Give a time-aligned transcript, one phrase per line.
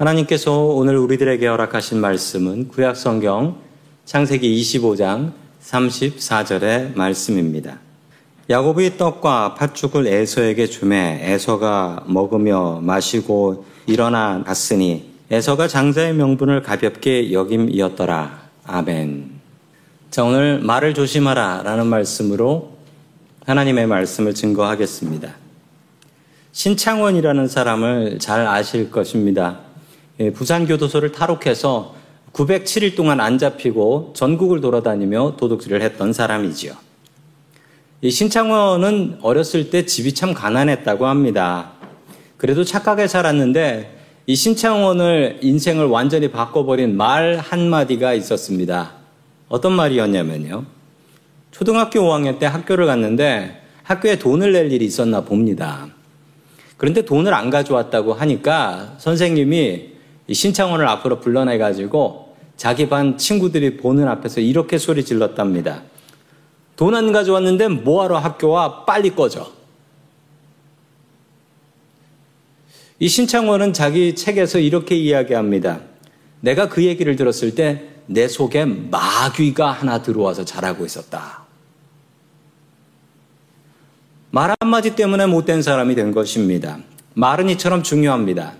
[0.00, 3.58] 하나님께서 오늘 우리들에게 허락하신 말씀은 구약 성경
[4.06, 7.80] 창세기 25장 34절의 말씀입니다.
[8.48, 18.40] 야곱이 떡과 팥죽을 에서에게 주매 에서가 먹으며 마시고 일어나 갔으니 에서가 장자의 명분을 가볍게 여김이었더라.
[18.64, 19.30] 아멘.
[20.10, 22.78] 자, 오늘 말을 조심하라 라는 말씀으로
[23.44, 25.34] 하나님의 말씀을 증거하겠습니다.
[26.52, 29.68] 신창원이라는 사람을 잘 아실 것입니다.
[30.20, 31.94] 예, 부산교도소를 탈옥해서
[32.34, 36.74] 907일 동안 안 잡히고 전국을 돌아다니며 도둑질을 했던 사람이지요.
[38.02, 41.72] 이 신창원은 어렸을 때 집이 참 가난했다고 합니다.
[42.36, 48.92] 그래도 착하게 살았는데 이 신창원을 인생을 완전히 바꿔버린 말 한마디가 있었습니다.
[49.48, 50.64] 어떤 말이었냐면요.
[51.50, 55.88] 초등학교 5학년 때 학교를 갔는데 학교에 돈을 낼 일이 있었나 봅니다.
[56.76, 59.99] 그런데 돈을 안 가져왔다고 하니까 선생님이
[60.34, 65.82] 신창원을 앞으로 불러내가지고 자기 반 친구들이 보는 앞에서 이렇게 소리 질렀답니다.
[66.76, 69.50] 돈 안 가져왔는데 뭐하러 학교 와 빨리 꺼져.
[72.98, 75.80] 이 신창원은 자기 책에서 이렇게 이야기합니다.
[76.40, 81.44] 내가 그 얘기를 들었을 때 내 속에 마귀가 하나 들어와서 자라고 있었다.
[84.32, 86.78] 말 한마디 때문에 못된 사람이 된 것입니다.
[87.14, 88.54] 말은 이처럼 중요합니다.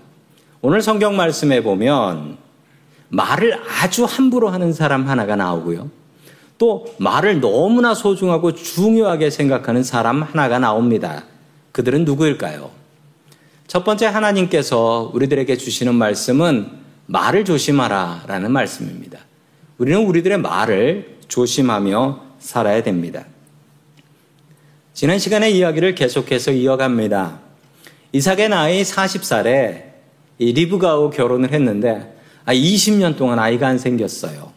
[0.63, 2.37] 오늘 성경 말씀에 보면
[3.09, 5.89] 말을 아주 함부로 하는 사람 하나가 나오고요.
[6.59, 11.23] 또 말을 너무나 소중하고 중요하게 생각하는 사람 하나가 나옵니다.
[11.71, 12.69] 그들은 누구일까요?
[13.65, 16.69] 첫 번째 하나님께서 우리들에게 주시는 말씀은
[17.07, 19.19] 말을 조심하라 라는 말씀입니다.
[19.79, 23.25] 우리는 우리들의 말을 조심하며 살아야 됩니다.
[24.93, 27.39] 지난 시간에 이야기를 계속해서 이어갑니다.
[28.11, 29.90] 이삭의 나이 40살에
[30.45, 32.15] 리브가하고 결혼을 했는데
[32.47, 34.51] 20년 아, 동안 아이가 안 생겼어요.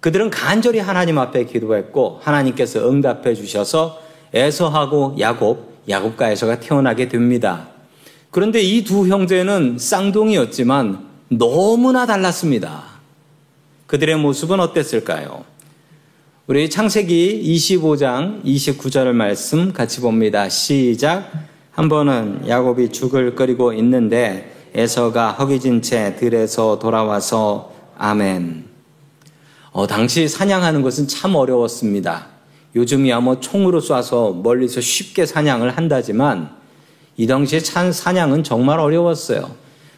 [0.00, 4.00] 그들은 간절히 하나님 앞에 기도했고 하나님께서 응답해 주셔서
[4.34, 7.68] 에서하고 야곱 야곱과 에서가 태어나게 됩니다.
[8.30, 12.84] 그런데 이 두 형제는 쌍둥이였지만 너무나 달랐습니다.
[13.86, 15.44] 그들의 모습은 어땠을까요?
[16.46, 20.48] 우리 창세기 25장 29절 말씀 같이 봅니다.
[20.48, 21.30] 시작.
[21.70, 28.64] 한 번은 야곱이 죽을 끓이고 있는데 에서가 허기진 채 들에서 돌아와서 아멘.
[29.72, 32.26] 어, 당시 사냥하는 것은 참 어려웠습니다.
[32.74, 36.50] 요즘이야 뭐 총으로 쏴서 멀리서 쉽게 사냥을 한다지만
[37.16, 39.50] 이 당시에 찬 사냥은 정말 어려웠어요.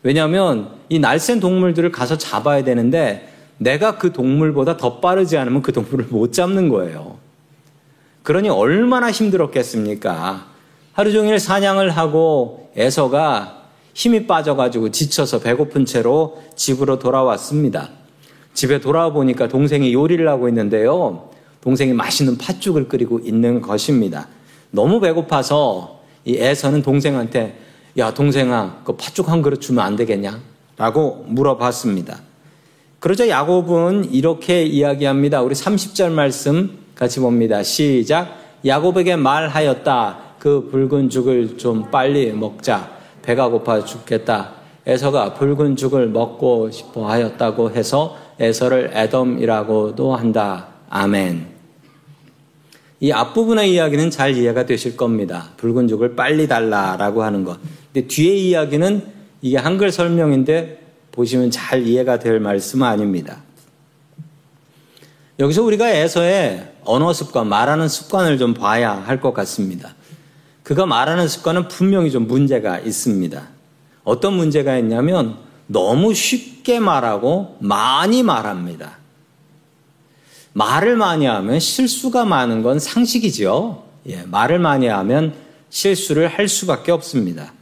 [0.03, 6.07] 왜냐하면 이 날쌘 동물들을 가서 잡아야 되는데 내가 그 동물보다 더 빠르지 않으면 그 동물을
[6.09, 7.19] 못 잡는 거예요.
[8.23, 10.47] 그러니 얼마나 힘들었겠습니까?
[10.93, 13.60] 하루 종일 사냥을 하고 에서가
[13.95, 17.91] 힘이 빠져가지고 지쳐서 배고픈 채로 집으로 돌아왔습니다.
[18.55, 21.31] 집에 돌아와 보니까 동생이 요리를 하고 있는데요.
[21.61, 24.29] 동생이 맛있는 팥죽을 끓이고 있는 것입니다.
[24.71, 27.59] 너무 배고파서 이 애서는 동생한테
[27.99, 30.41] 야 동생아 그 팥죽 한 그릇 주면 안 되겠냐?
[30.77, 32.21] 라고 물어봤습니다.
[33.01, 35.43] 그러자 야곱은 이렇게 이야기합니다.
[35.43, 37.63] 우리 30절 말씀 같이 봅니다.
[37.63, 38.39] 시작.
[38.65, 40.19] 야곱에게 말하였다.
[40.39, 43.00] 그 붉은 죽을 좀 빨리 먹자.
[43.23, 44.53] 배가 고파 죽겠다.
[44.87, 50.69] 에서가 붉은 죽을 먹고 싶어 하였다고 해서 에서를 에돔이라고도 한다.
[50.89, 51.47] 아멘.
[53.01, 55.51] 이 앞부분의 이야기는 잘 이해가 되실 겁니다.
[55.57, 57.59] 붉은 죽을 빨리 달라라고 하는 것.
[57.93, 59.03] 근데 뒤에 이야기는
[59.43, 60.81] 이게 한글 설명인데
[61.13, 63.43] 보시면 잘 이해가 될 말씀은 아닙니다.
[65.39, 69.95] 여기서 우리가 에서의 언어 습관, 말하는 습관을 좀 봐야 할 것 같습니다.
[70.71, 73.43] 그가 말하는 습관은 분명히 좀 문제가 있습니다.
[74.05, 75.37] 어떤 문제가 있냐면
[75.67, 78.99] 너무 쉽게 말하고 많이 말합니다.
[80.53, 83.83] 말을 많이 하면 실수가 많은 건 상식이지요.
[84.11, 85.35] 예, 말을 많이 하면
[85.71, 87.53] 실수를 할 수밖에 없습니다.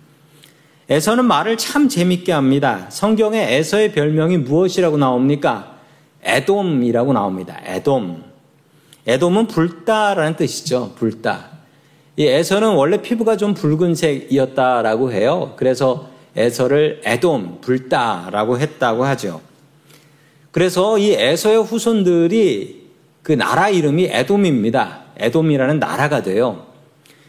[0.90, 2.90] 에서는 말을 참 재밌게 합니다.
[2.90, 5.78] 성경에 에서의 별명이 무엇이라고 나옵니까?
[6.24, 7.58] 에돔이라고 나옵니다.
[7.64, 8.22] 에돔.
[9.06, 10.92] 에돔은 불다라는 뜻이죠.
[10.98, 11.57] 불다.
[12.18, 15.54] 이 에서는 원래 피부가 좀 붉은색이었다라고 해요.
[15.56, 19.40] 그래서 에서를 에돔, 불다라고 했다고 하죠.
[20.50, 22.88] 그래서 이 에서의 후손들이
[23.22, 25.02] 그 나라 이름이 에돔입니다.
[25.16, 26.66] 에돔이라는 나라가 돼요.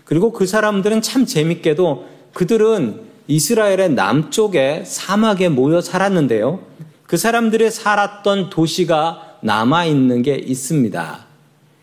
[0.05, 6.61] 그리고 그 사람들은 참 재밌게도 그들은 이스라엘의 남쪽에 사막에 모여 살았는데요.
[7.05, 11.25] 그 사람들의 살았던 도시가 남아 있는 게 있습니다.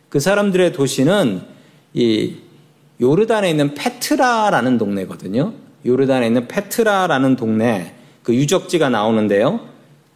[0.09, 1.43] 그 사람들의 도시는
[1.95, 2.46] 이
[3.01, 5.53] 요르단에 있는 페트라라는 동네거든요.
[5.85, 9.61] 요르단에 있는 페트라라는 동네 그 유적지가 나오는데요.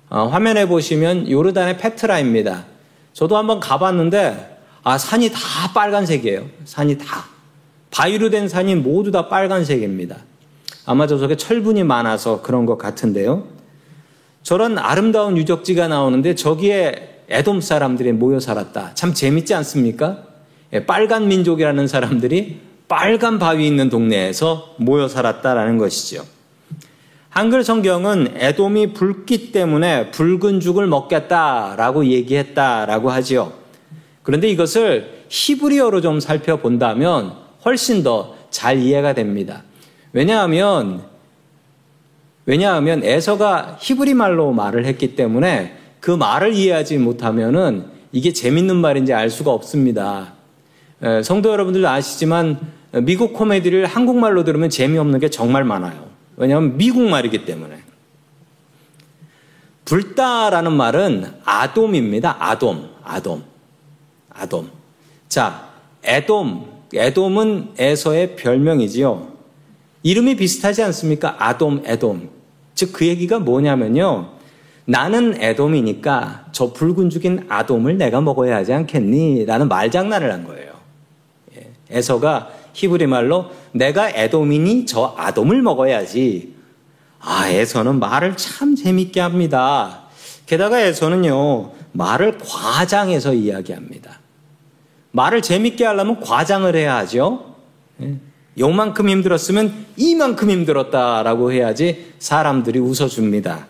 [0.08, 2.64] 어, 화면에 보시면 요르단의 페트라입니다.
[3.12, 5.38] 저도 한번 가봤는데 아 산이 다
[5.74, 6.46] 빨간색이에요.
[6.64, 7.26] 산이 다
[7.90, 10.16] 바위로 된 산이 모두 다 빨간색입니다.
[10.86, 13.46] 아마 저 속에 철분이 많아서 그런 것 같은데요.
[14.42, 18.94] 저런 아름다운 유적지가 나오는데 저기에 에돔 사람들이 모여 살았다.
[18.94, 20.24] 참 재밌지 않습니까?
[20.72, 26.26] 예, 빨간 민족이라는 사람들이 빨간 바위 있는 동네에서 모여 살았다라는 것이죠.
[27.28, 33.52] 한글 성경은 에돔이 붉기 때문에 붉은 죽을 먹겠다라고 얘기했다라고 하지요.
[34.24, 37.32] 그런데 이것을 히브리어로 좀 살펴본다면
[37.64, 39.62] 훨씬 더 잘 이해가 됩니다.
[40.12, 41.04] 왜냐하면
[42.46, 49.30] 왜냐하면 에서가 히브리 말로 말을 했기 때문에 그 말을 이해하지 못하면은 이게 재밌는 말인지 알
[49.30, 50.32] 수가 없습니다.
[51.22, 52.58] 성도 여러분들도 아시지만
[52.92, 56.08] 미국 코미디를 한국말로 들으면 재미없는 게 정말 많아요.
[56.36, 57.82] 왜냐하면 미국 말이기 때문에.
[59.84, 62.36] 불다라는 말은 아돔입니다.
[62.38, 63.42] 아돔, 아돔,
[64.30, 64.70] 아돔.
[65.28, 65.68] 자,
[66.04, 69.30] 에돔, 에돔은 에서의 별명이지요.
[70.02, 71.36] 이름이 비슷하지 않습니까?
[71.38, 72.30] 아돔, 에돔.
[72.74, 74.30] 즉, 그 얘기가 뭐냐면요.
[74.86, 79.44] 나는 에돔이니까 저 붉은 죽인 아돔을 내가 먹어야 하지 않겠니?
[79.44, 80.72] 라는 말장난을 한 거예요.
[81.56, 86.54] 예, 에서가 히브리 말로 내가 에돔이니 저 아돔을 먹어야지.
[87.20, 90.04] 아, 에서는 말을 참 재밌게 합니다.
[90.46, 94.20] 게다가 에서는요, 말을 과장해서 이야기합니다.
[95.12, 97.56] 말을 재밌게 하려면 과장을 해야 하죠.
[98.02, 98.16] 예.
[98.58, 103.66] 요만큼 힘들었으면 이만큼 힘들었다라고 해야지 사람들이 웃어줍니다.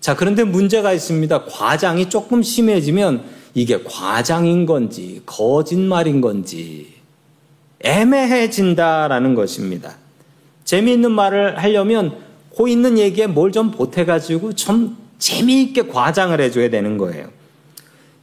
[0.00, 1.44] 자, 그런데 문제가 있습니다.
[1.44, 6.97] 과장이 조금 심해지면 이게 과장인 건지, 거짓말인 건지,
[7.80, 9.94] 애매해진다라는 것입니다.
[10.64, 12.16] 재미있는 말을 하려면
[12.50, 17.28] 고 있는 얘기에 뭘 좀 보태가지고 좀 재미있게 과장을 해줘야 되는 거예요.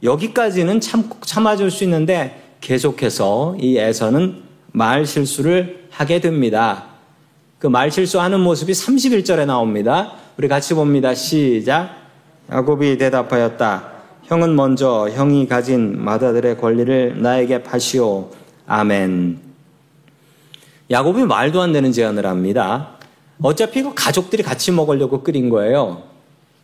[0.02, 6.84] 여기까지는 참, 참아줄 수 있는데 계속해서 이 애서는 말 실수를 하게 됩니다.
[7.58, 10.12] 그 말 실수하는 모습이 31절에 나옵니다.
[10.36, 11.14] 우리 같이 봅니다.
[11.14, 11.90] 시작.
[12.52, 13.92] 야곱이 대답하였다.
[14.24, 18.30] 형은 먼저 형이 가진 마다들의 권리를 나에게 파시오.
[18.66, 19.45] 아멘.
[20.90, 22.90] 야곱이 말도 안 되는 제안을 합니다.
[23.42, 26.02] 어차피 그 가족들이 같이 먹으려고 끓인 거예요.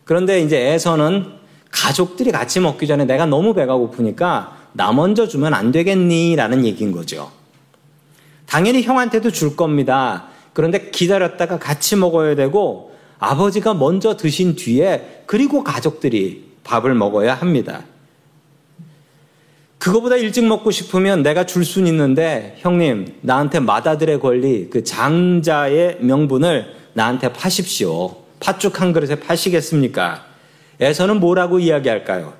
[0.05, 1.25] 그런데 이제 에서는
[1.71, 6.35] 가족들이 같이 먹기 전에 내가 너무 배가 고프니까 나 먼저 주면 안 되겠니?
[6.35, 7.31] 라는 얘기인 거죠.
[8.45, 10.25] 당연히 형한테도 줄 겁니다.
[10.53, 17.83] 그런데 기다렸다가 같이 먹어야 되고 아버지가 먼저 드신 뒤에 그리고 가족들이 밥을 먹어야 합니다.
[19.83, 26.73] 그거보다 일찍 먹고 싶으면 내가 줄 수는 있는데 형님 나한테 마다들의 권리 그 장자의 명분을
[26.93, 28.15] 나한테 파십시오.
[28.39, 30.23] 팥죽 한 그릇에 파시겠습니까?
[30.79, 32.31] 에서는 뭐라고 이야기할까요?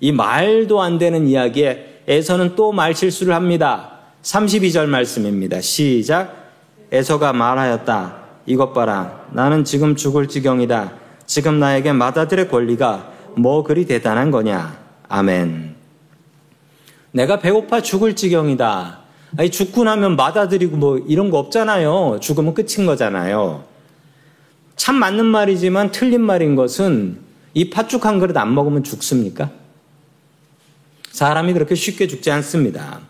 [0.00, 4.00] 이 말도 안 되는 이야기에 에서는 또 말 실수를 합니다.
[4.22, 5.62] 32절 말씀입니다.
[5.62, 6.50] 시작.
[6.90, 8.16] 에서가 말하였다.
[8.44, 9.28] 이것 봐라.
[9.30, 10.92] 나는 지금 죽을 지경이다.
[11.24, 14.76] 지금 나에게 마다들의 권리가 뭐 그리 대단한 거냐.
[15.08, 15.71] 아멘.
[17.12, 19.00] 내가 배고파 죽을 지경이다.
[19.36, 22.18] 아니, 죽고 나면 마다드리고 뭐 이런 거 없잖아요.
[22.20, 23.64] 죽으면 끝인 거잖아요.
[24.76, 27.18] 참 맞는 말이지만 틀린 말인 것은
[27.54, 29.50] 이 팥죽 한 그릇 안 먹으면 죽습니까?
[31.10, 33.00] 사람이 그렇게 쉽게 죽지 않습니다.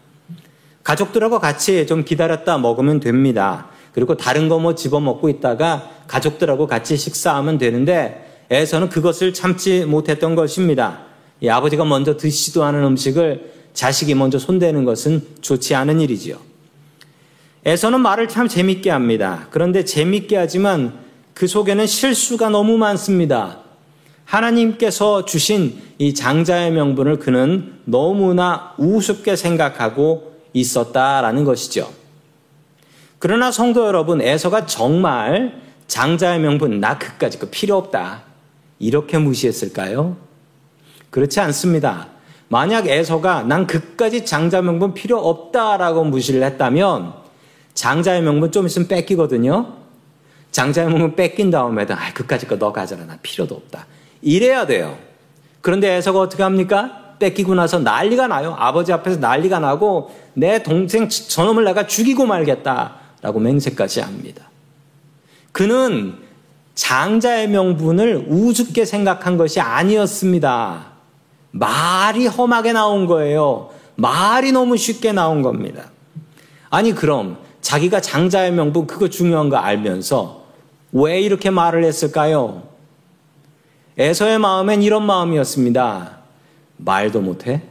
[0.82, 3.68] 가족들하고 같이 좀 기다렸다 먹으면 됩니다.
[3.92, 10.34] 그리고 다른 거 뭐 집어 먹고 있다가 가족들하고 같이 식사하면 되는데 애서는 그것을 참지 못했던
[10.34, 11.02] 것입니다.
[11.40, 16.38] 이 아버지가 먼저 드시도 않은 음식을 자식이 먼저 손대는 것은 좋지 않은 일이지요.
[17.66, 19.46] 애서는 말을 참 재밌게 합니다.
[19.50, 20.98] 그런데 재밌게 하지만
[21.34, 23.58] 그 속에는 실수가 너무 많습니다.
[24.24, 31.92] 하나님께서 주신 이 장자의 명분을 그는 너무나 우습게 생각하고 있었다라는 것이죠.
[33.18, 38.22] 그러나 성도 여러분, 에서가 정말 장자의 명분, 나 그까지 그 필요 없다.
[38.78, 40.16] 이렇게 무시했을까요?
[41.10, 42.08] 그렇지 않습니다.
[42.52, 47.14] 만약 에서가 난 그까지 장자 명분 필요 없다라고 무시를 했다면
[47.72, 49.72] 장자의 명분 좀 있으면 뺏기거든요.
[50.50, 53.06] 장자의 명분 뺏긴 다음에도 아, 그까지 거 너 가져라.
[53.06, 53.86] 나 필요도 없다.
[54.20, 54.98] 이래야 돼요.
[55.62, 57.14] 그런데 에서가 어떻게 합니까?
[57.18, 58.54] 뺏기고 나서 난리가 나요.
[58.58, 62.96] 아버지 앞에서 난리가 나고 내 동생 저놈을 내가 죽이고 말겠다.
[63.22, 64.50] 라고 맹세까지 합니다.
[65.52, 66.18] 그는
[66.74, 70.91] 장자의 명분을 우습게 생각한 것이 아니었습니다.
[71.52, 73.70] 말이 험하게 나온 거예요.
[73.94, 75.90] 말이 너무 쉽게 나온 겁니다.
[76.70, 80.42] 아니, 그럼 자기가 장자의 명분 그거 중요한 거 알면서
[80.92, 82.64] 왜 이렇게 말을 했을까요?
[83.98, 86.18] 에서의 마음엔 이런 마음이었습니다.
[86.78, 87.62] 말도 못해?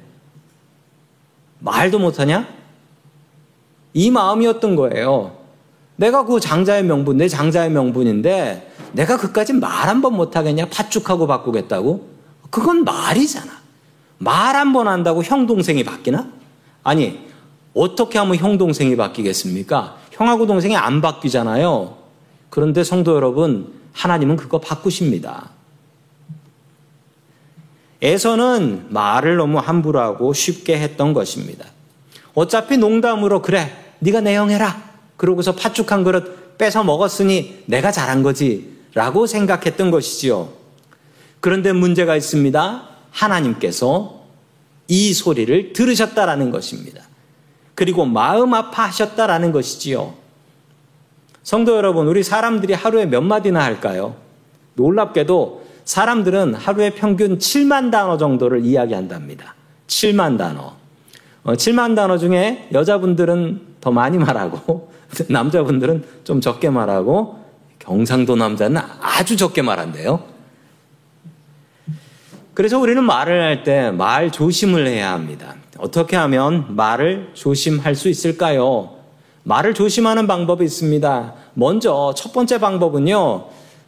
[1.59, 2.47] 말도 못하냐?
[3.93, 5.35] 이 마음이었던 거예요.
[5.95, 10.67] 내가 그 장자의 명분, 내 장자의 명분인데 내가 그까지 말 한 번 못하겠냐?
[10.69, 12.07] 팥죽하고 바꾸겠다고?
[12.49, 13.60] 그건 말이잖아.
[14.21, 16.27] 말 한 번 한다고 형, 동생이 바뀌나?
[16.83, 17.27] 아니,
[17.73, 19.97] 어떻게 하면 형, 동생이 바뀌겠습니까?
[20.11, 21.97] 형하고 동생이 안 바뀌잖아요.
[22.49, 25.49] 그런데 성도 여러분, 하나님은 그거 바꾸십니다.
[28.01, 31.65] 에서는 말을 너무 함부로 하고 쉽게 했던 것입니다.
[32.33, 34.81] 어차피 농담으로 그래, 네가 내 형해라.
[35.17, 38.79] 그러고서 팥죽 한 그릇 뺏어 먹었으니 내가 잘한 거지.
[38.93, 40.49] 라고 생각했던 것이지요.
[41.39, 42.90] 그런데 문제가 있습니다.
[43.11, 44.21] 하나님께서
[44.87, 47.03] 이 소리를 들으셨다라는 것입니다.
[47.75, 50.13] 그리고 마음 아파하셨다라는 것이지요.
[51.43, 54.15] 성도 여러분, 우리 사람들이 하루에 몇 마디나 할까요?
[54.75, 59.55] 놀랍게도 사람들은 하루에 평균 7만 단어 정도를 이야기한답니다.
[59.87, 60.73] 7만 단어.
[61.45, 64.91] 7만 어, 단어 중에 여자분들은 더 많이 말하고
[65.27, 67.39] 남자분들은 좀 적게 말하고
[67.79, 70.30] 경상도 남자는 아주 적게 말한대요.
[72.61, 75.55] 그래서 우리는 말을 할 때 말 조심을 해야 합니다.
[75.79, 78.97] 어떻게 하면 말을 조심할 수 있을까요?
[79.45, 81.33] 말을 조심하는 방법이 있습니다.
[81.55, 83.47] 먼저 첫 번째 방법은요,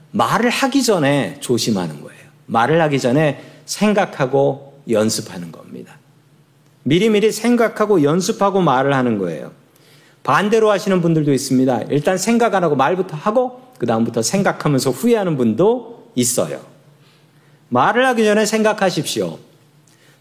[0.09, 2.19] 말을 하기 전에 조심하는 거예요.
[2.47, 5.93] 말을 하기 전에 생각하고 연습하는 겁니다.
[6.81, 9.51] 미리미리 생각하고 연습하고 말을 하는 거예요.
[10.23, 11.83] 반대로 하시는 분들도 있습니다.
[11.91, 16.72] 일단 생각 안 하고 말부터 하고 그다음부터 생각하면서 후회하는 분도 있어요.
[17.73, 19.39] 말을 하기 전에 생각하십시오.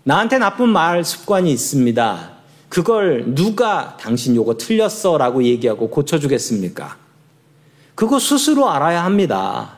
[0.04, 2.30] 나한테 나쁜 말 습관이 있습니다.
[2.71, 6.97] 그걸 누가 당신 요거 틀렸어 라고 얘기하고 고쳐주겠습니까?
[7.94, 9.76] 그거 스스로 알아야 합니다.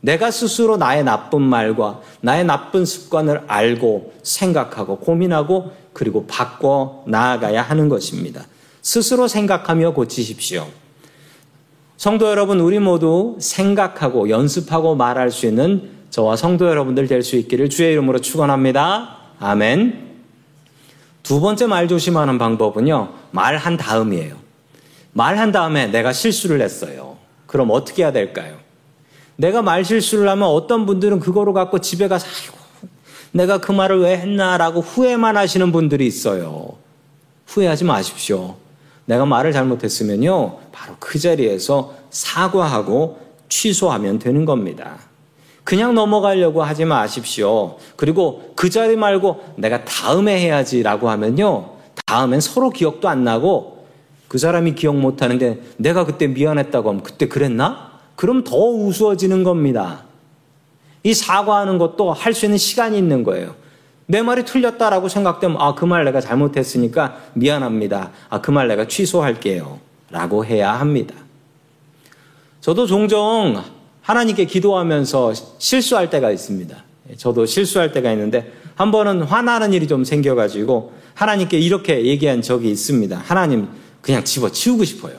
[0.00, 7.90] 내가 스스로 나의 나쁜 말과 나의 나쁜 습관을 알고 생각하고 고민하고 그리고 바꿔 나아가야 하는
[7.90, 8.46] 것입니다.
[8.80, 10.66] 스스로 생각하며 고치십시오.
[11.98, 17.70] 성도 여러분, 우리 모두 생각하고 연습하고 말할 수 있는 저와 성도 여러분들 될 수 있기를
[17.70, 19.16] 주의 이름으로 축원합니다.
[19.38, 20.10] 아멘.
[21.22, 23.12] 두 번째 말 조심하는 방법은요.
[23.30, 24.36] 말한 다음이에요.
[25.12, 27.16] 말한 다음에 내가 실수를 했어요.
[27.46, 28.58] 그럼 어떻게 해야 될까요?
[29.36, 32.58] 내가 말 실수를 하면 어떤 분들은 그거로 갖고 집에 가서 아이고
[33.32, 36.76] 내가 그 말을 왜 했나라고 후회만 하시는 분들이 있어요.
[37.46, 38.56] 후회하지 마십시오.
[39.06, 40.58] 내가 말을 잘못했으면요.
[40.72, 44.98] 바로 그 자리에서 사과하고 취소하면 되는 겁니다.
[45.64, 47.76] 그냥 넘어가려고 하지 마십시오.
[47.96, 51.70] 그리고 그 자리 말고 내가 다음에 해야지라고 하면요.
[52.06, 53.86] 다음엔 서로 기억도 안 나고
[54.28, 57.90] 그 사람이 기억 못 하는데 내가 그때 미안했다고 하면 그때 그랬나?
[58.16, 60.04] 그럼 더 우스워지는 겁니다.
[61.02, 63.54] 이 사과하는 것도 할 수 있는 시간이 있는 거예요.
[64.06, 68.10] 내 말이 틀렸다라고 생각되면 아, 그 말 내가 잘못했으니까 미안합니다.
[68.28, 69.78] 아, 그 말 내가 취소할게요.
[70.10, 71.14] 라고 해야 합니다.
[72.60, 73.62] 저도 종종
[74.10, 76.76] 하나님께 기도하면서 실수할 때가 있습니다.
[77.16, 83.16] 저도 실수할 때가 있는데 한 번은 화나는 일이 좀 생겨가지고 하나님께 이렇게 얘기한 적이 있습니다.
[83.16, 83.68] 하나님
[84.00, 85.14] 그냥 집어 치우고 싶어요.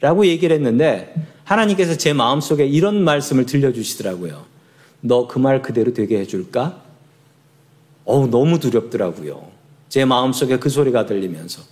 [0.00, 4.44] 라고 얘기를 했는데 하나님께서 제 마음속에 이런 말씀을 들려주시더라고요.
[5.02, 6.82] 너 그 말 그대로 되게 해줄까?
[8.06, 9.46] 어우, 너무 두렵더라고요.
[9.88, 11.62] 제 마음속에 그 소리가 들리면서.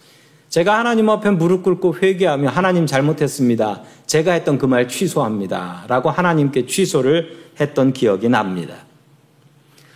[0.49, 3.83] 제가 하나님 앞에 무릎 꿇고 회개하며 하나님 잘못했습니다.
[4.07, 5.85] 제가 했던 그 말 취소합니다.
[5.89, 8.75] 라고 하나님께 취소를 했던 기억이 납니다.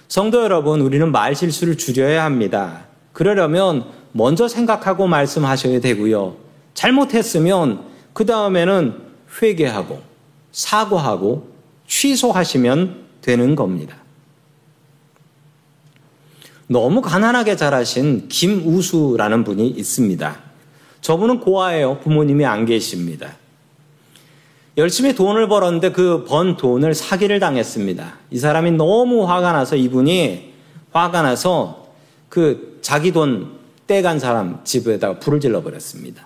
[0.08, 2.84] 성도 여러분, 우리는 말 실수를 줄여야 합니다.
[3.14, 6.36] 그러려면 먼저 생각하고 말씀하셔야 되고요.
[6.74, 8.94] 잘못했으면 그 다음에는
[9.40, 10.00] 회개하고
[10.52, 11.48] 사과하고
[11.86, 13.96] 취소하시면 되는 겁니다.
[16.72, 20.36] 너무 가난하게 자라신 김우수라는 분이 있습니다.
[21.02, 21.98] 저분은 고아예요.
[21.98, 23.36] 부모님이 안 계십니다.
[24.78, 28.14] 열심히 돈을 벌었는데 그 번 돈을 사기를 당했습니다.
[28.30, 30.50] 이 사람이 너무 화가 나서 이분이
[30.92, 31.88] 화가 나서
[32.30, 36.24] 그 자기 돈 떼간 사람 집에다가 불을 질러 버렸습니다.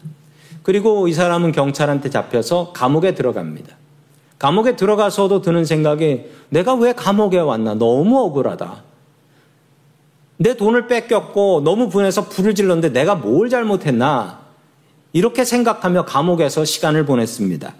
[0.62, 3.74] 그리고 이 사람은 경찰한테 잡혀서 감옥에 들어갑니다.
[4.38, 8.84] 감옥에 들어가서도 드는 생각이 내가 왜 감옥에 왔나 너무 억울하다.
[10.38, 14.40] 내 돈을 뺏겼고 너무 분해서 불을 질렀는데 내가 뭘 잘못했나
[15.12, 17.74] 이렇게 생각하며 감옥에서 시간을 보냈습니다.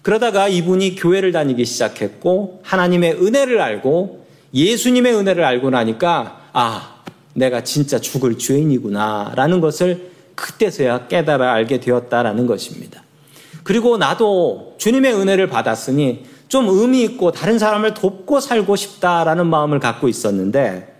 [0.00, 7.02] 그러다가 이분이 교회를 다니기 시작했고 하나님의 은혜를 알고 예수님의 은혜를 알고 나니까 아
[7.34, 13.02] 내가 진짜 죽을 죄인이구나라는 것을 그때서야 깨달아 알게 되었다라는 것입니다.
[13.62, 20.08] 그리고 나도 주님의 은혜를 받았으니 좀 의미 있고 다른 사람을 돕고 살고 싶다라는 마음을 갖고
[20.08, 20.91] 있었는데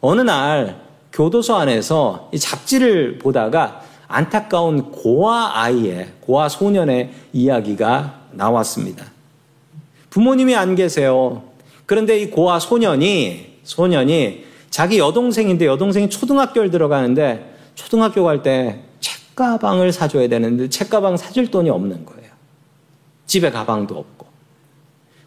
[0.00, 0.80] 어느 날
[1.12, 9.04] 교도소 안에서 이 잡지를 보다가 안타까운 고아 아이의 고아 소년의 이야기가 나왔습니다.
[10.10, 11.42] 부모님이 안 계세요.
[11.86, 20.28] 그런데 이 고아 소년이 소년이 자기 여동생인데 여동생이 초등학교를 들어가는데 초등학교 갈 때 책가방을 사줘야
[20.28, 22.28] 되는데 책가방 사줄 돈이 없는 거예요.
[23.26, 24.26] 집에 가방도 없고.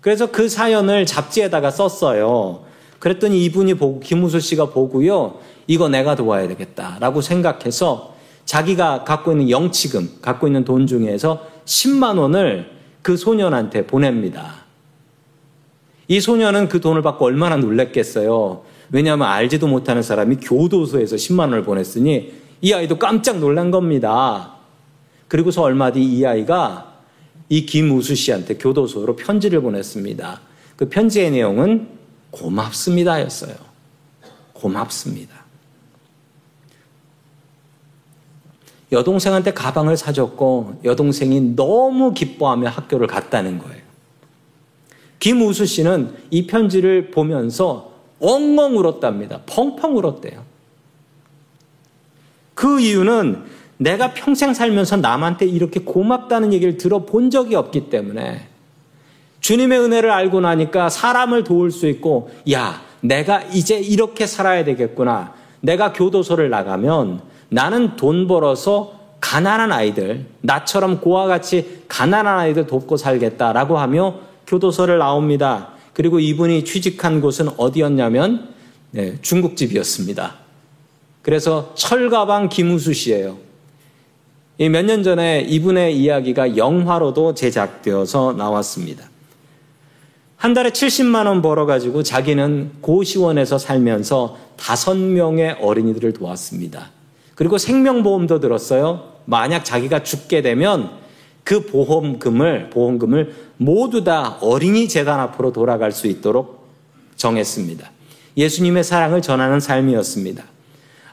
[0.02, 2.64] 그래서 그 사연을 잡지에다가 썼어요.
[3.02, 5.40] 그랬더니 이분이 보고 김우수 씨가 보고요.
[5.66, 8.14] 이거 내가 도와야 되겠다라고 생각해서
[8.46, 12.70] 자기가 갖고 있는 영치금, 갖고 있는 돈 중에서 10만 원을
[13.02, 14.66] 그 소년한테 보냅니다.
[16.08, 18.62] 이 소년은 그 돈을 받고 얼마나 놀랐겠어요.
[18.92, 24.58] 왜냐하면 알지도 못하는 사람이 교도소에서 10만 원을 보냈으니 이 아이도 깜짝 놀란 겁니다.
[25.28, 27.00] 그리고서 얼마 뒤 이 아이가
[27.50, 30.42] 이 김우수 씨한테 교도소로 편지를 보냈습니다.
[30.76, 32.01] 그 편지의 내용은
[32.32, 33.56] 고맙습니다 였어요.
[34.54, 35.42] 고맙습니다.
[38.92, 43.82] 여동생한테 가방을 사줬고 여동생이 너무 기뻐하며 학교를 갔다는 거예요.
[45.20, 49.42] 김우수 씨는 이 편지를 보면서 엉엉 울었답니다.
[49.46, 50.44] 펑펑 울었대요.
[52.54, 53.44] 그 이유는
[53.78, 58.48] 내가 평생 살면서 남한테 이렇게 고맙다는 얘기를 들어본 적이 없기 때문에
[59.42, 65.34] 주님의 은혜를 알고 나니까 사람을 도울 수 있고, 야, 내가 이제 이렇게 살아야 되겠구나.
[65.60, 73.78] 내가 교도소를 나가면 나는 돈 벌어서 가난한 아이들, 나처럼 고와 같이 가난한 아이들 돕고 살겠다라고
[73.78, 74.16] 하며
[74.48, 75.70] 교도소를 나옵니다.
[75.94, 78.50] 그리고 이분이 취직한 곳은 어디였냐면
[78.92, 80.36] 네, 중국집이었습니다.
[81.22, 83.38] 그래서 철가방 김우수 씨예요.
[84.58, 89.11] 몇 년 전에 이분의 이야기가 영화로도 제작되어서 나왔습니다.
[90.42, 96.90] 한 달에 70만 원 벌어가지고 자기는 고시원에서 살면서 다섯 명의 어린이들을 도왔습니다.
[97.36, 99.04] 그리고 생명보험도 들었어요.
[99.26, 100.90] 만약 자기가 죽게 되면
[101.44, 106.68] 그 보험금을, 보험금을 모두 다 어린이 재단 앞으로 돌아갈 수 있도록
[107.18, 107.92] 정했습니다.
[108.36, 110.44] 예수님의 사랑을 전하는 삶이었습니다.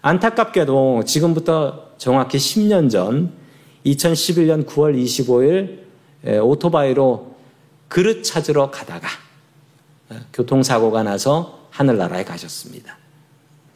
[0.01, 3.33] 안타깝게도 지금부터 정확히 10년 전
[3.85, 7.28] 2011년 9월 25일 오토바이로
[7.89, 9.09] 그릇 찾으러 가다가
[10.33, 12.97] 교통사고가 나서 하늘나라에 가셨습니다.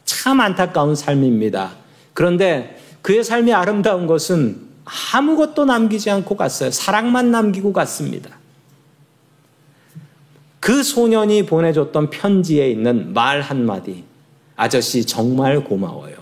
[0.05, 1.73] 참 안타까운 삶입니다.
[2.13, 4.61] 그런데 그의 삶이 아름다운 것은
[5.13, 6.71] 아무것도 남기지 않고 갔어요.
[6.71, 8.37] 사랑만 남기고 갔습니다.
[10.59, 14.05] 그 소년이 보내줬던 편지에 있는 말 한마디.
[14.55, 16.15] 아저씨 정말 고마워요.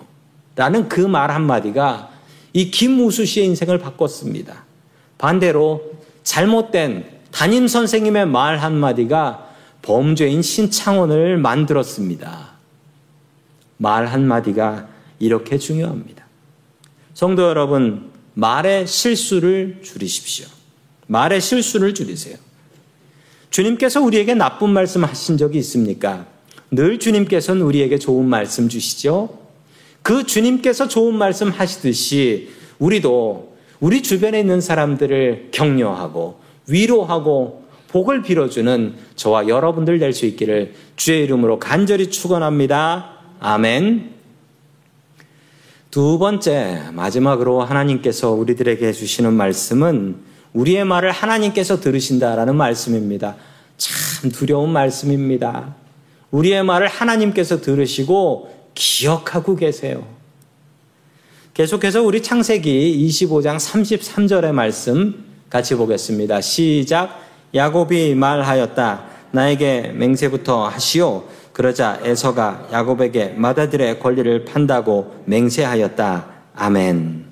[0.56, 2.10] 라는 그 말 한마디가
[2.54, 4.66] 이 김우수 씨의 인생을 바꿨습니다.
[5.18, 9.50] 반대로 잘못된 담임 선생님의 말 한마디가
[9.82, 12.52] 범죄인 신창원을 만들었습니다.
[13.78, 14.88] 말 한마디가
[15.20, 16.26] 이렇게 중요합니다.
[17.14, 20.46] 성도 여러분, 말의 실수를 줄이십시오.
[21.08, 22.38] 말의 실수를 줄이세요.
[23.50, 26.26] 주님께서 우리에게 나쁜 말씀 하신 적이 있습니까?
[26.70, 29.40] 늘 주님께서는 우리에게 좋은 말씀 주시죠?
[30.02, 36.40] 그 주님께서 좋은 말씀 하시듯이 우리도 우리 주변에 있는 사람들을 격려하고
[36.72, 43.12] 위로하고 복을 빌어주는 저와 여러분들 될 수 있기를 주의 이름으로 간절히 축원합니다.
[43.40, 44.12] 아멘.
[45.90, 50.16] 두 번째, 마지막으로 하나님께서 우리들에게 해주시는 말씀은
[50.54, 53.36] 우리의 말을 하나님께서 들으신다라는 말씀입니다.
[53.78, 55.76] 참 두려운 말씀입니다.
[56.32, 60.08] 우리의 말을 하나님께서 들으시고 기억하고 계세요.
[61.54, 66.40] 계속해서 우리 창세기 25장 33절의 말씀 같이 보겠습니다.
[66.40, 67.20] 시작.
[67.54, 69.04] 야곱이 말하였다.
[69.32, 71.26] 나에게 맹세부터 하시오.
[71.52, 76.26] 그러자 에서가 야곱에게 마다들의 권리를 판다고 맹세하였다.
[76.56, 77.26] 아멘.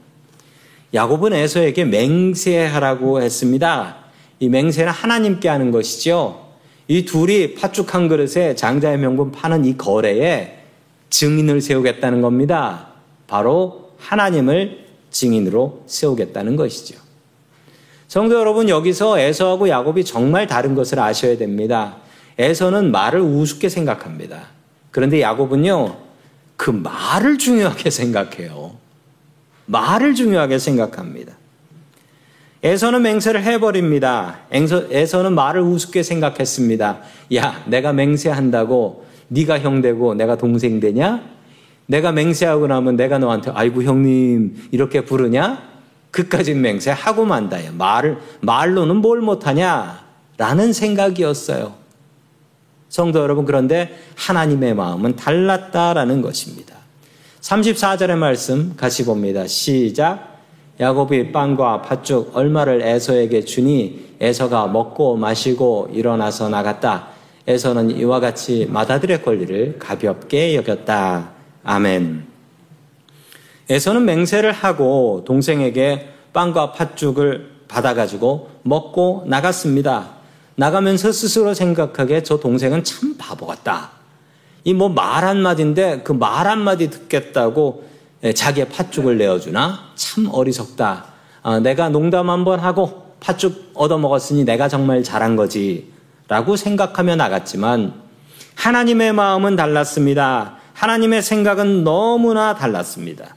[0.93, 3.95] 야곱은 에서에게 맹세하라고 했습니다.
[4.39, 6.45] 이 맹세는 하나님께 하는 것이죠.
[6.89, 10.57] 이 둘이 팥죽 한 그릇에 장자의 명분 파는 이 거래에
[11.09, 12.87] 증인을 세우겠다는 겁니다.
[13.27, 17.08] 바로 하나님을 증인으로 세우겠다는 것이죠.
[18.09, 21.97] 성도 여러분, 여기서 에서하고 야곱이 정말 다른 것을 아셔야 됩니다.
[22.39, 24.47] 에서는 말을 우습게 생각합니다.
[24.89, 25.95] 그런데 야곱은요,
[26.57, 28.71] 그 말을 중요하게 생각해요.
[29.67, 31.33] 말을 중요하게 생각합니다.
[32.63, 34.39] 에서는 맹세를 해버립니다.
[34.51, 37.01] 에서는 말을 우습게 생각했습니다.
[37.35, 41.21] 야, 내가 맹세한다고 네가 형 되고 내가 동생 되냐?
[41.85, 45.68] 내가 맹세하고 나면 내가 너한테 아이고 형님 이렇게 부르냐?
[46.11, 47.71] 그까진 맹세하고 만다요.
[47.73, 50.03] 말을 말로는 뭘 못하냐?
[50.37, 51.73] 라는 생각이었어요.
[52.89, 56.75] 성도 여러분, 그런데 하나님의 마음은 달랐다라는 것입니다.
[57.41, 59.45] 34절의 말씀 같이 봅니다.
[59.47, 60.39] 시작.
[60.79, 67.09] 야곱이 빵과 팥죽 얼마를 에서에게 주니 에서가 먹고 마시고 일어나서 나갔다.
[67.47, 71.31] 에서는 이와 같이 마다들의 권리를 가볍게 여겼다.
[71.63, 72.28] 아멘.
[73.69, 80.09] 에서는 맹세를 하고 동생에게 빵과 팥죽을 받아가지고 먹고 나갔습니다.
[80.55, 83.91] 나가면서 스스로 생각하게 저 동생은 참 바보 같다.
[84.65, 87.87] 이 뭐 말 한마디인데 그 말 한마디 듣겠다고
[88.23, 89.91] 예, 자기의 팥죽을 내어주나?
[89.95, 91.05] 참 어리석다.
[91.41, 95.91] 아, 내가 농담 한번 하고 팥죽 얻어먹었으니 내가 정말 잘한 거지.
[96.27, 97.93] 라고 생각하며 나갔지만
[98.55, 100.57] 하나님의 마음은 달랐습니다.
[100.73, 103.35] 하나님의 생각은 너무나 달랐습니다.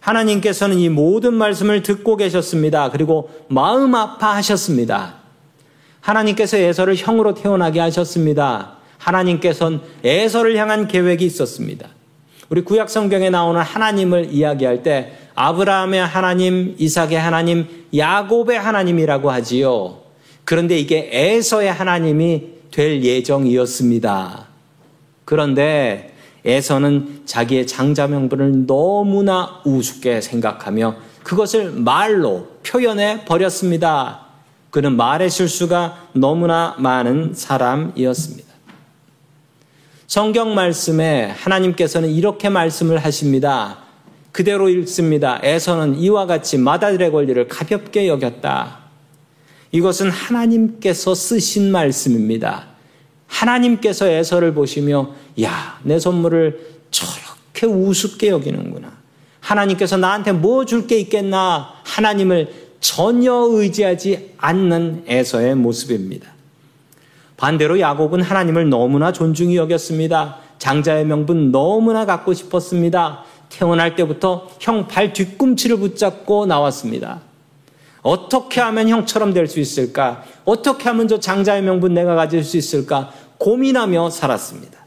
[0.00, 2.90] 하나님께서는 이 모든 말씀을 듣고 계셨습니다.
[2.90, 5.14] 그리고 마음 아파하셨습니다.
[6.00, 8.76] 하나님께서 에서를 형으로 태어나게 하셨습니다.
[8.98, 11.88] 하나님께서는 에서를 향한 계획이 있었습니다.
[12.48, 20.00] 우리 구약 성경에 나오는 하나님을 이야기할 때 아브라함의 하나님, 이삭의 하나님, 야곱의 하나님이라고 하지요.
[20.44, 24.46] 그런데 이게 에서의 하나님이 될 예정이었습니다.
[25.24, 34.26] 그런데 에서는 자기의 장자 명분을 너무나 우습게 생각하며 그것을 말로 표현해 버렸습니다.
[34.70, 38.50] 그는 말의 실수가 너무나 많은 사람이었습니다.
[40.06, 43.78] 성경 말씀에 하나님께서는 이렇게 말씀을 하십니다.
[44.32, 45.40] 그대로 읽습니다.
[45.42, 48.78] 에서는 이와 같이 마다들의 권리를 가볍게 여겼다.
[49.72, 52.69] 이것은 하나님께서 쓰신 말씀입니다.
[53.30, 55.10] 하나님께서 에서를 보시며
[55.42, 58.92] 야, 내 선물을 저렇게 우습게 여기는구나.
[59.40, 61.70] 하나님께서 나한테 뭐 줄 게 있겠나?
[61.84, 66.28] 하나님을 전혀 의지하지 않는 에서의 모습입니다.
[67.36, 70.36] 반대로 야곱은 하나님을 너무나 존중히 여겼습니다.
[70.58, 73.24] 장자의 명분 너무나 갖고 싶었습니다.
[73.48, 77.20] 태어날 때부터 형 발 뒤꿈치를 붙잡고 나왔습니다.
[78.02, 80.22] 어떻게 하면 형처럼 될 수 있을까?
[80.44, 83.12] 어떻게 하면 저 장자의 명분 내가 가질 수 있을까?
[83.38, 84.78] 고민하며 살았습니다.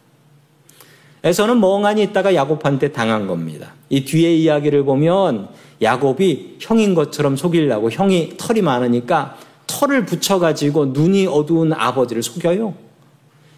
[1.24, 3.74] 에서는 멍하니 있다가 야곱한테 당한 겁니다.
[3.90, 5.50] 이 뒤에 이야기를 보면
[5.82, 12.74] 야곱이 형인 것처럼 속이려고 형이 털이 많으니까 털을 붙여가지고 눈이 어두운 아버지를 속여요.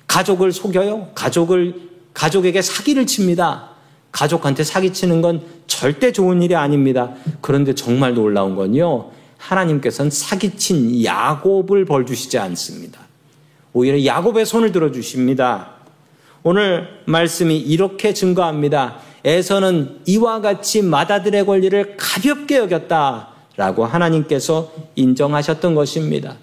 [0.08, 1.10] 가족을 속여요.
[1.16, 1.76] 가족을,
[2.14, 3.70] 가족에게 사기를 칩니다.
[4.12, 7.12] 가족한테 사기치는 건 절대 좋은 일이 아닙니다.
[7.42, 9.10] 그런데 정말 놀라운 건요.
[9.46, 13.00] 하나님께서는 사기친 야곱을 벌 주시지 않습니다.
[13.74, 15.72] 오히려 야곱의 손을 들어 주십니다.
[16.44, 18.98] 오늘 말씀이 이렇게 증거합니다.
[19.24, 26.38] 에서는 이와 같이 마다들의 권리를 가볍게 여겼다라고 하나님께서 인정하셨던 것입니다.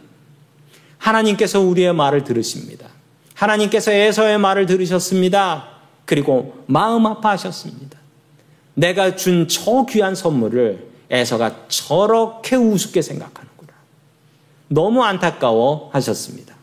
[0.99, 2.89] 하나님께서 우리의 말을 들으십니다.
[3.35, 5.69] 하나님께서 에서의 말을 들으셨습니다.
[6.05, 7.99] 그리고 마음 아파하셨습니다.
[8.75, 13.73] 내가 준 저 귀한 선물을 에서가 저렇게 우습게 생각하는구나.
[14.69, 16.57] 너무 안타까워 하셨습니다.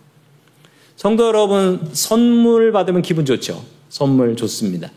[0.96, 3.64] 성도 여러분, 선물 받으면 기분 좋죠?
[3.90, 4.90] 선물 좋습니다.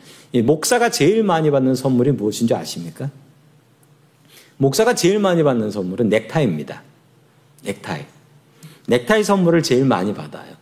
[0.45, 3.11] 목사가 제일 많이 받는 선물이 무엇인지 아십니까?
[4.57, 6.83] 목사가 제일 많이 받는 선물은 넥타이입니다.
[7.65, 8.07] 넥타이.
[8.87, 10.55] 넥타이 선물을 제일 많이 받아요.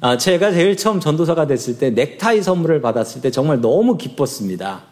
[0.00, 4.91] 아, 제가 제일 처음 전도사가 됐을 때 넥타이 선물을 받았을 때 정말 너무 기뻤습니다.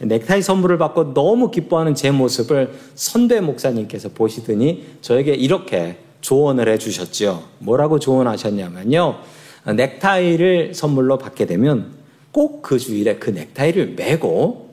[0.00, 7.44] 넥타이 선물을 받고 너무 기뻐하는 제 모습을 선배 목사님께서 보시더니 저에게 이렇게 조언을 해 주셨죠.
[7.58, 9.18] 뭐라고 조언하셨냐면요.
[9.66, 11.92] 넥타이를 선물로 받게 되면
[12.32, 14.70] 꼭 그 주일에 그 넥타이를 메고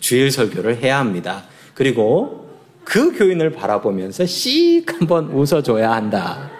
[0.00, 1.44] 주일 설교를 해야 합니다.
[1.74, 2.48] 그리고
[2.84, 6.50] 그 교인을 바라보면서 씩 한번 웃어줘야 한다.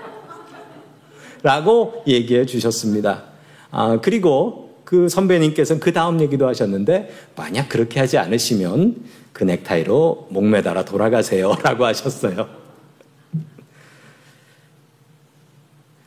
[1.43, 3.25] 라고 얘기해 주셨습니다.
[3.71, 8.97] 아, 그리고 그 선배님께서는 그 다음 얘기도 하셨는데 만약 그렇게 하지 않으시면
[9.35, 12.49] 그 넥타이로 목매달아 돌아가세요 라고 하셨어요.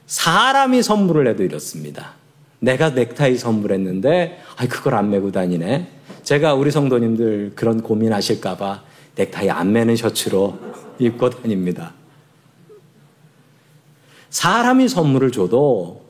[0.07, 2.13] 사람이 선물을 해도 이렇습니다.
[2.57, 5.87] 내가 넥타이 선물했는데 아 그걸 안 메고 다니네.
[6.23, 8.83] 제가 우리 성도님들 그런 고민하실까 봐
[9.15, 10.57] 넥타이 안 매는 셔츠로
[10.97, 11.93] 입고 다닙니다.
[14.31, 16.01] 사람이 선물을 줘도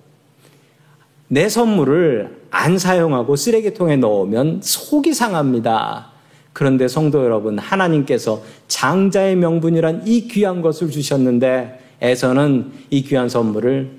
[1.28, 6.12] 내 선물을 안 사용하고 쓰레기통에 넣으면 속이 상합니다.
[6.54, 13.92] 그런데 성도 여러분, 하나님께서 장자의 명분이란 이 귀한 것을 주셨는데 에서는 이 귀한 선물을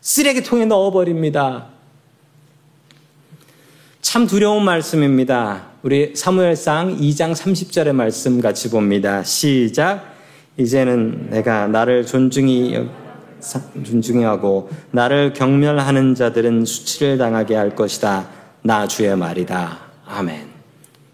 [0.00, 1.68] 쓰레기통에 넣어버립니다.
[4.02, 5.66] 참 두려운 말씀입니다.
[5.82, 9.22] 우리 사무엘상 2장 30절의 말씀 같이 봅니다.
[9.22, 10.14] 시작.
[10.56, 12.88] 이제는 내가 나를 존중히
[13.84, 18.28] 존중하고 나를 경멸하는 자들은 수치를 당하게 할 것이다.
[18.62, 19.78] 나 주의 말이다.
[20.06, 20.48] 아멘.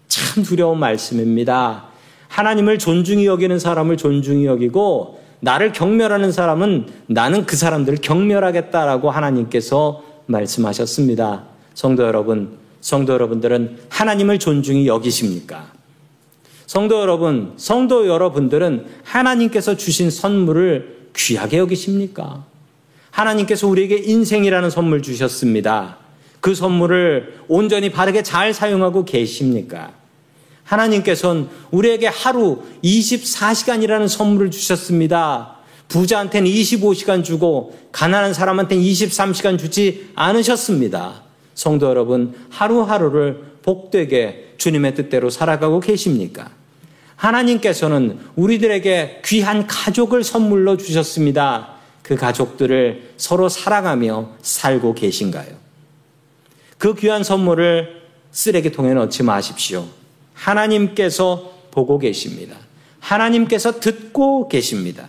[0.07, 1.85] 참 두려운 말씀입니다.
[2.27, 11.43] 하나님을 존중히 여기는 사람을 존중히 여기고 나를 경멸하는 사람은 나는 그 사람들을 경멸하겠다라고 하나님께서 말씀하셨습니다.
[11.73, 15.71] 성도 여러분, 성도 여러분들은 하나님을 존중히 여기십니까?
[16.65, 22.45] 성도 여러분, 성도 여러분들은 하나님께서 주신 선물을 귀하게 여기십니까?
[23.11, 25.97] 하나님께서 우리에게 인생이라는 선물 주셨습니다.
[26.39, 29.93] 그 선물을 온전히 바르게 잘 사용하고 계십니까?
[30.63, 35.57] 하나님께서는 우리에게 하루 24시간이라는 선물을 주셨습니다.
[35.87, 41.23] 부자한테는 25시간 주고 가난한 사람한테는 23시간 주지 않으셨습니다.
[41.53, 46.49] 성도 여러분, 하루하루를 복되게 주님의 뜻대로 살아가고 계십니까?
[47.23, 51.69] 하나님께서는 우리들에게 귀한 가족을 선물로 주셨습니다.
[52.01, 55.55] 그 가족들을 서로 사랑하며 살고 계신가요?
[56.77, 59.85] 그 귀한 선물을 쓰레기통에 넣지 마십시오.
[60.33, 62.57] 하나님께서 보고 계십니다.
[62.99, 65.07] 하나님께서 듣고 계십니다.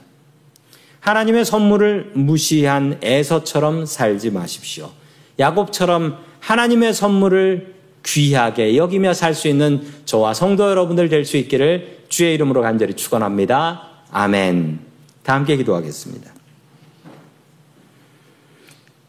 [1.00, 4.92] 하나님의 선물을 무시한 에서처럼 살지 마십시오.
[5.40, 7.73] 야곱처럼 하나님의 선물을
[8.04, 13.82] 귀하게 여기며 살 수 있는 저와 성도 여러분들 될 수 있기를 주의 이름으로 간절히 축원합니다.
[14.10, 14.78] 아멘.
[15.22, 16.32] 다 함께 기도하겠습니다.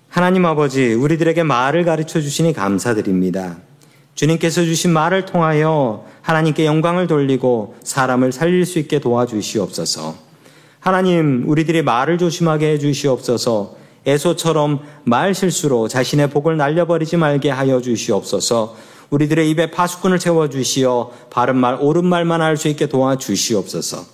[0.10, 3.58] 하나님 아버지, 우리들에게 말을 가르쳐 주시니 감사드립니다.
[4.16, 10.16] 주님께서 주신 말을 통하여 하나님께 영광을 돌리고 사람을 살릴 수 있게 도와주시옵소서.
[10.80, 13.76] 하나님, 우리들이 말을 조심하게 해 주시옵소서.
[14.06, 18.76] 에소처럼 말 실수로 자신의 복을 날려버리지 말게 하여 주시옵소서.
[19.10, 24.06] 우리들의 입에 파수꾼을 세워 주시어 바른 말, 옳은 말만 할 수 있게 도와 주시옵소서.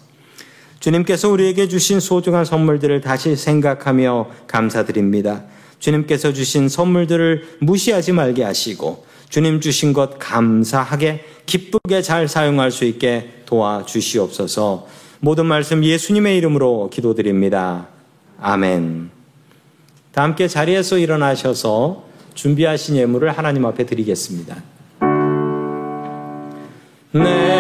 [0.80, 5.44] 주님께서 우리에게 주신 소중한 선물들을 다시 생각하며 감사드립니다.
[5.80, 13.30] 주님께서 주신 선물들을 무시하지 말게 하시고 주님 주신 것 감사하게 기쁘게 잘 사용할 수 있게
[13.46, 14.88] 도와 주시옵소서.
[15.20, 17.88] 모든 말씀 예수님의 이름으로 기도드립니다.
[18.40, 19.21] 아멘.
[20.12, 24.58] 다 함께 자리에서 일어나셔서 준비하신 예물을 하나님 앞에 드리겠습니다.
[27.14, 27.51] 내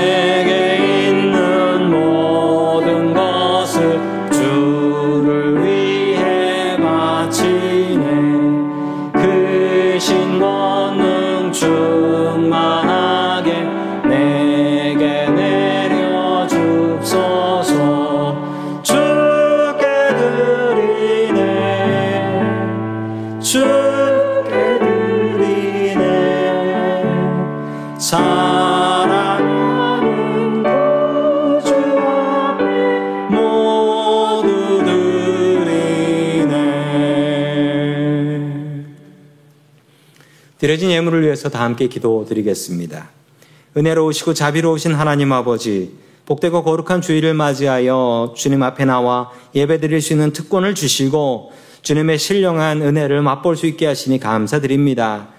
[40.91, 43.09] 드려진 예물을 위해서 다 함께 기도드리겠습니다.
[43.77, 45.93] 은혜로우시고 자비로우신 하나님 아버지,
[46.25, 53.21] 복되고 거룩한 주일을 맞이하여 주님 앞에 나와 예배드릴 수 있는 특권을 주시고 주님의 신령한 은혜를
[53.21, 55.29] 맛볼 수 있게 하시니 감사드립니다.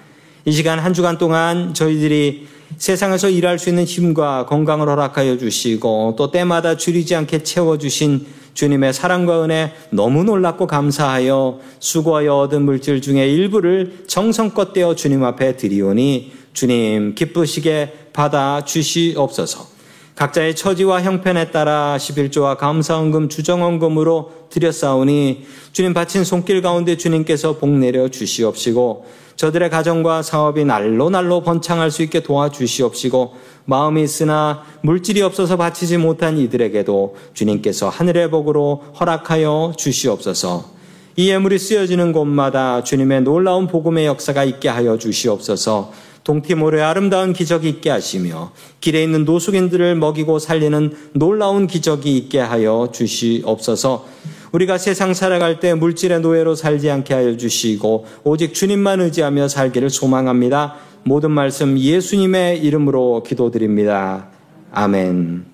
[0.46, 6.30] 이 시간 한 주간 동안 저희들이 세상에서 일할 수 있는 힘과 건강을 허락하여 주시고 또
[6.30, 14.04] 때마다 줄이지 않게 채워주신 주님의 사랑과 은혜 너무 놀랍고 감사하여 수고하여 얻은 물질 중에 일부를
[14.06, 19.72] 정성껏 떼어 주님 앞에 드리오니 주님 기쁘시게 받아 주시옵소서.
[20.14, 28.08] 각자의 처지와 형편에 따라 11조와 감사원금, 주정원금으로 드렸사오니 주님 바친 손길 가운데 주님께서 복 내려
[28.08, 35.96] 주시옵시고 저들의 가정과 사업이 날로 날로 번창할 수 있게 도와주시옵시고 마음이 있으나 물질이 없어서 바치지
[35.96, 40.72] 못한 이들에게도 주님께서 하늘의 복으로 허락하여 주시옵소서.
[41.16, 45.92] 이 예물이 쓰여지는 곳마다 주님의 놀라운 복음의 역사가 있게 하여 주시옵소서.
[46.24, 54.06] 동티모르의 아름다운 기적이 있게 하시며 길에 있는 노숙인들을 먹이고 살리는 놀라운 기적이 있게 하여 주시옵소서.
[54.52, 60.76] 우리가 세상 살아갈 때 물질의 노예로 살지 않게 하여 주시고 오직 주님만 의지하며 살기를 소망합니다.
[61.04, 64.28] 모든 말씀 예수님의 이름으로 기도드립니다.
[64.70, 65.46] 아멘.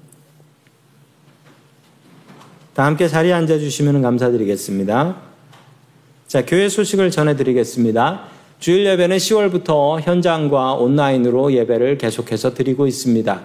[2.75, 5.17] 다 함께 자리에 앉아 주시면 감사드리겠습니다.
[6.27, 8.38] 자, 교회 소식을 전해 드리겠습니다.
[8.59, 13.41] 주일 예배는 10월부터 현장과 온라인으로 예배를 계속해서 드리고 있습니다.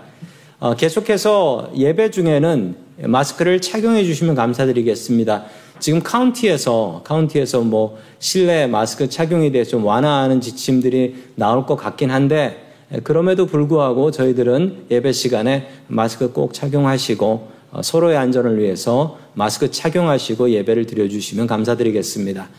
[0.60, 5.45] 어, 계속해서 예배 중에는 마스크를 착용해 주시면 감사드리겠습니다.
[5.78, 12.65] 지금 카운티에서 카운티에서 뭐 실내 마스크 착용에 대해서 좀 완화하는 지침들이 나올 것 같긴 한데
[13.04, 20.88] 그럼에도 불구하고 저희들은 예배 시간에 마스크 꼭 착용하시고 어, 서로의 안전을 위해서 마스크 착용하시고 예배를
[20.88, 22.49] 드려주시면 감사드리겠습니다.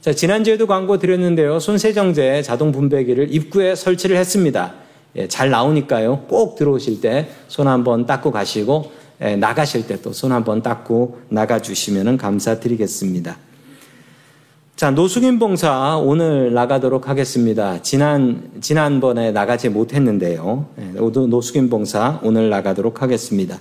[0.00, 1.58] 자, 지난주에도 광고 드렸는데요.
[1.60, 4.72] 손세정제 자동 분배기를 입구에 설치를 했습니다.
[5.16, 6.24] 예, 잘 나오니까요.
[6.28, 11.60] 꼭 들어오실 때 손 한번 닦고 가시고 예, 나가실 때 또 손 한번 닦고 나가
[11.60, 13.36] 주시면 감사드리겠습니다.
[14.76, 17.82] 자, 노숙인 봉사 오늘 나가도록 하겠습니다.
[17.82, 20.66] 지난, 지난번에 나가지 못했는데요.
[20.78, 23.58] 예, 노숙인 봉사 오늘 나가도록 하겠습니다.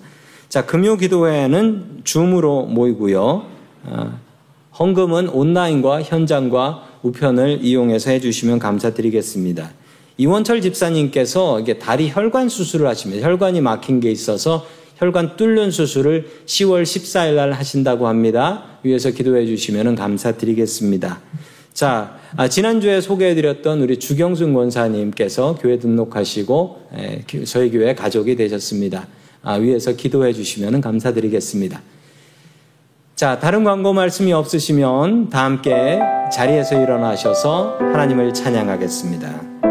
[0.48, 3.44] 자, 금요 기도회는 줌으로 모이고요.
[3.84, 4.20] 어,
[4.80, 9.72] 헌금은 온라인과 현장과 우편을 이용해서 해주시면 감사드리겠습니다.
[10.18, 14.66] 이원철 집사님께서 이게 다리 혈관 수술을 하시면 혈관이 막힌 게 있어서
[14.98, 18.80] 혈관 뚫는 수술을 10월 14일 날 하신다고 합니다.
[18.84, 21.22] 위에서 기도해 주시면 감사드리겠습니다.
[21.74, 29.08] 자, 아, 지난주에 소개해 드렸던 우리 주경순 권사님께서 교회 등록하시고 에, 저희 교회 가족이 되셨습니다.
[29.42, 31.82] 아, 위에서 기도해 주시면 감사드리겠습니다.
[33.20, 36.00] 자, 다른 광고 말씀이 없으시면 다 함께
[36.32, 39.69] 자리에서 일어나셔서 하나님을 찬양하겠습니다.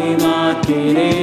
[0.00, 1.19] りまきに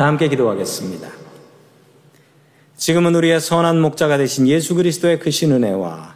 [0.00, 1.10] 다 함께 기도하겠습니다.
[2.74, 6.14] 지금은 우리의 선한 목자가 되신 예수 그리스도의 크신 은혜와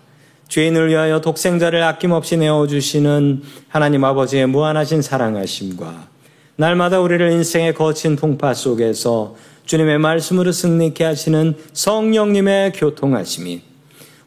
[0.48, 6.08] 죄인을 위하여 독생자를 아낌없이 내어주시는 하나님 아버지의 무한하신 사랑하심과
[6.56, 13.60] 날마다 우리를 인생의 거친 풍파 속에서 주님의 말씀으로 승리케 하시는 성령님의 교통하심이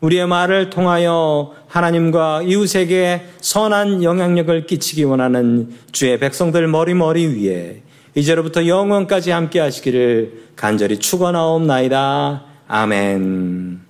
[0.02, 7.87] 우리의 말을 통하여 하나님과 이웃에게 선한 영향력을 끼치기 원하는 주의 백성들 머리머리 위에
[8.18, 12.44] 이제로부터 영원까지 함께 하시기를 간절히 축원하옵나이다.
[12.68, 13.87] 아멘.